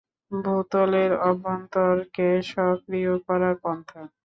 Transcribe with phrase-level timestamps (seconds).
[0.31, 4.01] ভূতলের অভ্যন্তরকে সক্রিয় করার পন্থা।